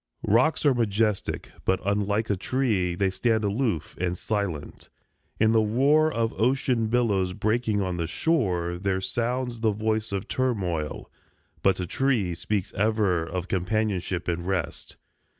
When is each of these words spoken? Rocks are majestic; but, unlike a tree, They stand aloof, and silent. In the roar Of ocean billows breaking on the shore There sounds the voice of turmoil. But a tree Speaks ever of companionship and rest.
Rocks 0.25 0.65
are 0.65 0.73
majestic; 0.73 1.51
but, 1.63 1.79
unlike 1.85 2.31
a 2.31 2.35
tree, 2.35 2.95
They 2.95 3.11
stand 3.11 3.43
aloof, 3.43 3.95
and 3.99 4.17
silent. 4.17 4.89
In 5.39 5.51
the 5.51 5.61
roar 5.61 6.11
Of 6.11 6.33
ocean 6.41 6.87
billows 6.87 7.33
breaking 7.33 7.83
on 7.83 7.97
the 7.97 8.07
shore 8.07 8.79
There 8.79 8.99
sounds 8.99 9.59
the 9.59 9.69
voice 9.69 10.11
of 10.11 10.27
turmoil. 10.27 11.11
But 11.61 11.79
a 11.79 11.85
tree 11.85 12.33
Speaks 12.33 12.73
ever 12.73 13.23
of 13.23 13.47
companionship 13.47 14.27
and 14.27 14.47
rest. 14.47 14.97